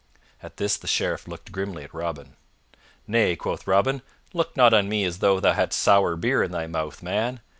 At 0.41 0.57
this 0.57 0.77
the 0.77 0.87
Sheriff 0.87 1.27
looked 1.27 1.51
grimly 1.51 1.83
at 1.83 1.93
Robin. 1.93 2.35
"Nay," 3.05 3.35
quoth 3.35 3.67
Robin, 3.67 4.01
"look 4.33 4.57
not 4.57 4.73
on 4.73 4.89
me 4.89 5.03
as 5.03 5.19
though 5.19 5.39
thou 5.39 5.53
hadst 5.53 5.79
sour 5.79 6.15
beer 6.15 6.41
in 6.41 6.49
thy 6.49 6.65
mouth, 6.65 7.03
man. 7.03 7.39